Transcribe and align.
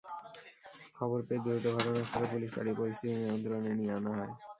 খবর 0.97 1.19
পেয়ে 1.27 1.41
দ্রুত 1.43 1.65
ঘটনাস্থলে 1.75 2.25
পুলিশ 2.31 2.49
পাঠিয়ে 2.55 2.79
পরিস্থিতি 2.79 3.13
নিয়ন্ত্রণে 3.19 3.71
নিয়ে 3.79 3.93
আনা 3.97 4.11
হয়। 4.17 4.33